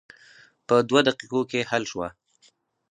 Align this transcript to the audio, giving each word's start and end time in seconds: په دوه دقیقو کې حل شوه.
په 0.67 0.75
دوه 0.89 0.99
دقیقو 1.07 1.41
کې 1.49 1.67
حل 1.69 1.83
شوه. 1.91 2.07